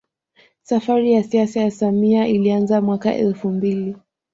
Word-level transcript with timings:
Safari 0.63 1.13
ya 1.13 1.23
siasa 1.23 1.59
ya 1.61 1.71
samia 1.71 2.27
ilianza 2.27 2.81
mwaka 2.81 3.15
elfu 3.15 3.49
mbili 3.49 3.95